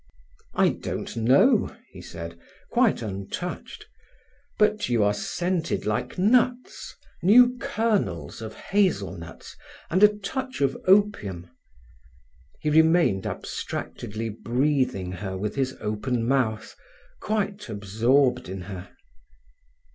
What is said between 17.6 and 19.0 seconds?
absorbed in her.